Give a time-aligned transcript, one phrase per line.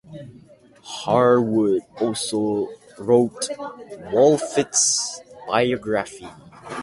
[0.81, 3.47] Harwood also wrote
[4.09, 6.27] Wolfit's biography.